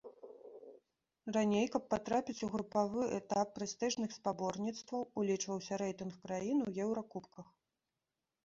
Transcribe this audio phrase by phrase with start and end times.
[1.35, 7.47] Раней, каб патрапіць у групавы этап прэстыжных спаборніцтваў, улічваўся рэйтынг краін у еўракубках.